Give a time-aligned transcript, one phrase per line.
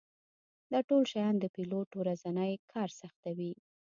[0.71, 3.53] دا ټول شیان د پیلوټ ورځنی کار سختوي